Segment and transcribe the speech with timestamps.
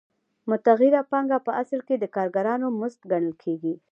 [0.49, 3.73] متغیره پانګه په اصل کې د کارګرانو مزد ګڼل کېږي